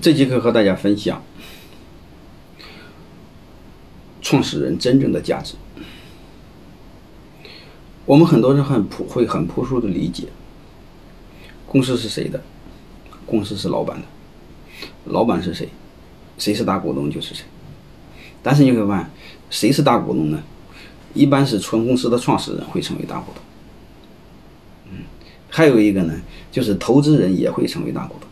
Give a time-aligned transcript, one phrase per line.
[0.00, 1.22] 这节课和大家分享
[4.20, 5.54] 创始人真正的价值。
[8.04, 10.28] 我们很多人很朴会很朴素的理解，
[11.66, 12.42] 公司是谁的？
[13.24, 14.06] 公司是老板的，
[15.06, 15.68] 老板是谁？
[16.38, 17.44] 谁是大股东就是谁。
[18.42, 19.10] 但是你会发现，
[19.50, 20.42] 谁是大股东呢？
[21.14, 23.42] 一般是纯公司的创始人会成为大股东。
[24.90, 25.04] 嗯，
[25.48, 26.14] 还有一个呢，
[26.52, 28.25] 就是投资人也会成为大股东。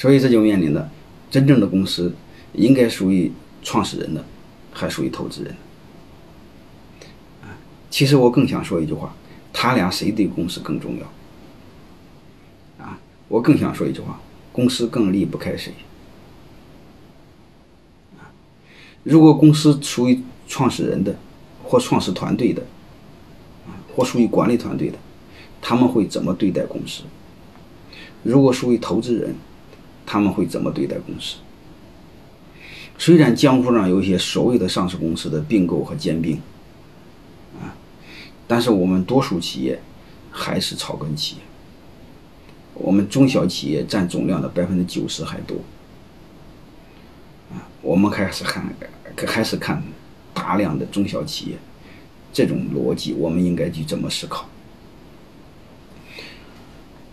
[0.00, 0.90] 所以这就面临的，
[1.30, 2.14] 真正的公司
[2.54, 3.30] 应该属于
[3.62, 4.24] 创始人的，
[4.72, 5.54] 还属于投资人。
[7.42, 7.52] 啊，
[7.90, 9.14] 其实我更想说一句话，
[9.52, 11.06] 他俩谁对公司更重要？
[12.82, 14.18] 啊，我更想说一句话，
[14.52, 15.74] 公司更离不开谁。
[18.18, 18.32] 啊，
[19.02, 21.14] 如果公司属于创始人的，
[21.62, 22.62] 或创始团队的，
[23.94, 24.96] 或属于管理团队的，
[25.60, 27.02] 他们会怎么对待公司？
[28.22, 29.34] 如果属于投资人？
[30.10, 31.36] 他们会怎么对待公司？
[32.98, 36.34] 虽然江湖上有一些所谓的上市公司的并购和兼并，
[37.60, 37.70] 啊，
[38.48, 39.80] 但是我们多数企业
[40.32, 41.42] 还是草根企业，
[42.74, 45.58] 我们中小企业占总量的百分之九十还多，
[47.52, 48.68] 啊，我们还是看
[49.28, 49.80] 还是看
[50.34, 51.58] 大量的中小企业，
[52.32, 54.48] 这种逻辑我们应该去怎么思考？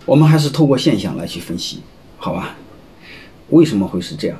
[0.03, 1.83] 我们还是透过现象来去分析，
[2.17, 2.55] 好吧？
[3.49, 4.37] 为什么会是这样？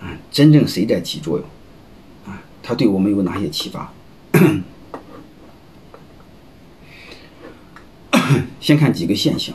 [0.00, 1.46] 啊，真正谁在起作用？
[2.26, 3.92] 啊，它对我们有哪些启发？
[8.60, 9.54] 先看几个现象。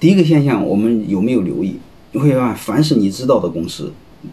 [0.00, 1.78] 第一个现象，我们有没有留意？
[2.12, 3.92] 你会发现，凡是你知道的公司，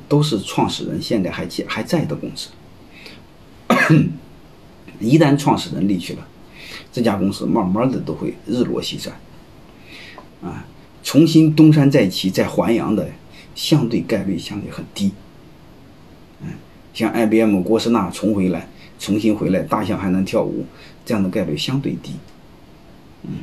[0.09, 2.49] 都是创始人现在还在还在的公司。
[4.99, 6.27] 一旦创始人离去了，
[6.91, 9.13] 这家公司慢慢的都会日落西山。
[10.41, 10.65] 啊。
[11.05, 13.07] 重新东山再起、再还阳的
[13.53, 15.11] 相对概率相对很低。
[16.41, 16.47] 嗯，
[16.95, 20.65] 像 IBM、郭士纳重回来、重新回来，大象还能跳舞，
[21.05, 22.13] 这样的概率相对低。
[23.21, 23.35] 嗯，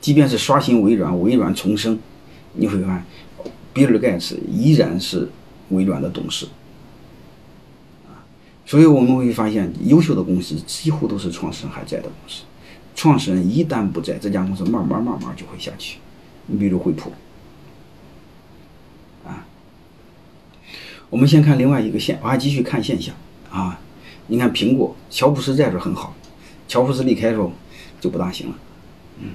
[0.00, 1.98] 即便是刷新微软、微软重生，
[2.54, 3.04] 你会看，
[3.74, 5.28] 比尔盖茨依然是
[5.68, 6.46] 微软的董事。
[8.06, 8.24] 啊，
[8.64, 12.44] 所以我们会发现，优秀的公司几乎都是创始人还在的公司。
[12.96, 15.98] 创始人一旦不在，这家公司慢慢慢慢就会下去。
[16.46, 17.12] 你比如惠普，
[19.24, 19.46] 啊，
[21.08, 23.14] 我们先看另外一个现，我还继续看现象
[23.50, 23.78] 啊。
[24.26, 26.14] 你看苹果，乔布斯在这很好，
[26.68, 27.52] 乔布斯离开的时候
[28.00, 28.54] 就不大行了，
[29.20, 29.30] 嗯，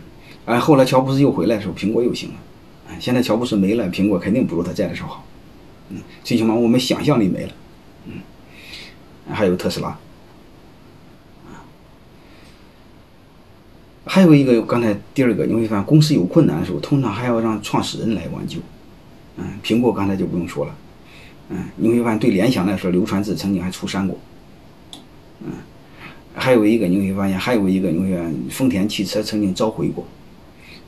[0.45, 2.35] 哎，后来乔布斯又回来的时候，苹果又行了，
[2.89, 5.25] 哎，现在乔布斯没了，苹果肯定不如他在的时候好，
[5.89, 7.53] 嗯，最起码我们想象力没了，
[8.05, 8.13] 嗯，
[9.33, 9.97] 还有特斯拉。
[14.07, 18.59] 还有一个，刚才第二个，你会发现公司有困难的时候，通常还要让创始人来挽救。
[19.37, 20.75] 嗯，苹果刚才就不用说了。
[21.49, 24.17] 嗯，你会发现对联想来说，刘传志曾经还出山过。
[25.41, 25.51] 嗯，
[26.33, 30.05] 还有一个你会发现，还有一个你会发现丰田汽车曾经召回过，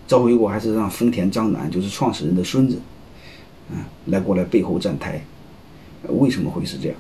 [0.08, 2.80] 召回过还是让丰田章男，就是创始人的孙子，
[3.72, 5.22] 嗯，来过来背后站台。
[6.08, 6.98] 为什么会是这样？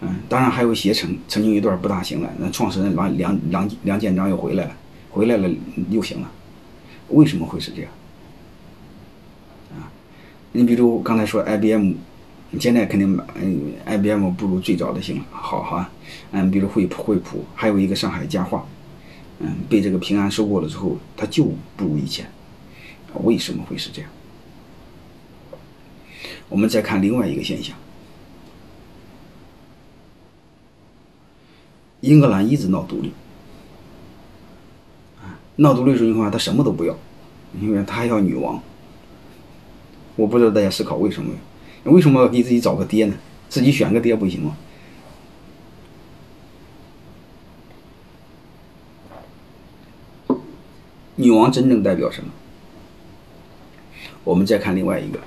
[0.00, 4.76] 嗯，当然还有携程，曾经一段不大行了，那创始人梁梁梁梁建章又回来了，
[5.10, 5.50] 回来了
[5.90, 6.30] 又行了，
[7.08, 7.90] 为什么会是这样？
[9.72, 9.90] 啊，
[10.52, 11.94] 你比如刚才说 IBM，
[12.60, 15.90] 现在肯定嗯 IBM 不如最早的行了，好哈，
[16.30, 18.64] 嗯，比如惠普惠普，还有一个上海家化，
[19.40, 21.44] 嗯，被这个平安收购了之后，它就
[21.76, 22.30] 不如以前，
[23.24, 24.10] 为什么会是这样？
[26.48, 27.76] 我们再看另外一个现象。
[32.00, 33.12] 英格兰一直闹独立，
[35.56, 36.96] 闹独立的时候的话，他什么都不要，
[37.60, 38.62] 因为他还要女王。
[40.14, 41.32] 我不知道大家思考为什么？
[41.84, 43.14] 为什么要给自己找个爹呢？
[43.48, 44.56] 自己选个爹不行吗？
[51.16, 52.30] 女王真正代表什么？
[54.22, 55.18] 我们再看另外一个，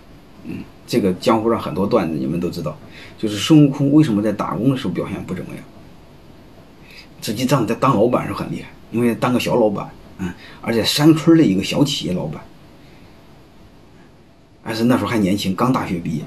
[0.45, 2.77] 嗯，这个江湖上很多段子你们都知道，
[3.18, 5.63] 就是孙悟空为什么在打工的时候表现不怎么样？
[7.21, 12.42] 自己当在当老板是很厉害，因为当个小老板，嗯，而且山村的一个小企业老板，
[14.63, 16.24] 还是那时候还年轻，刚大学毕业，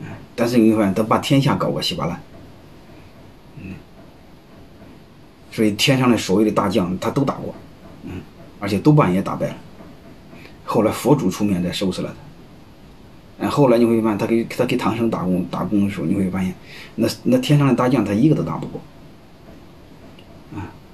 [0.00, 2.18] 嗯，但是你会发现他把天下搞个稀巴烂，
[3.62, 3.74] 嗯，
[5.52, 7.54] 所以天上的所谓的大将他都打过，
[8.04, 8.22] 嗯，
[8.58, 9.56] 而且都把人家打败了，
[10.64, 12.14] 后来佛祖出面再收拾了
[13.38, 16.54] 他，嗯，后来你会发现他给他给唐僧打工打工的时候，你会发现
[16.94, 18.80] 那那天上的大将他一个都打不过。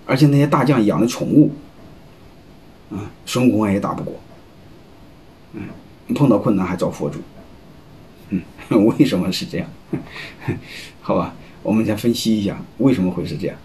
[0.06, 1.53] 而且那些大将养的宠物，
[2.91, 4.21] 啊，孙悟空也打不过，
[5.55, 5.62] 嗯，
[6.15, 7.19] 碰到困难还找佛祖，
[8.29, 8.43] 嗯，
[8.99, 9.69] 为什么是这样？
[11.01, 13.56] 好吧，我们再分析一下为什么会是这样，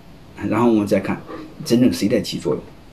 [0.49, 1.21] 然后我们再看
[1.65, 2.63] 真正谁在起作用。